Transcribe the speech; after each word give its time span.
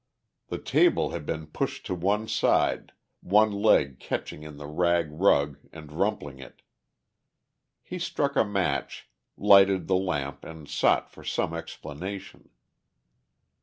The 0.47 0.57
table 0.57 1.11
had 1.11 1.27
been 1.27 1.45
pushed 1.45 1.85
to 1.85 1.93
one 1.93 2.27
side, 2.27 2.93
one 3.19 3.51
leg 3.51 3.99
catching 3.99 4.41
in 4.41 4.57
the 4.57 4.65
rag 4.65 5.09
rug 5.11 5.59
and 5.71 5.91
rumpling 5.91 6.39
it. 6.39 6.63
He 7.83 7.99
struck 7.99 8.35
a 8.35 8.43
match, 8.43 9.07
lighted 9.37 9.85
the 9.87 9.93
lamp 9.95 10.43
and 10.43 10.67
sought 10.67 11.11
for 11.11 11.23
some 11.23 11.53
explanation. 11.53 12.49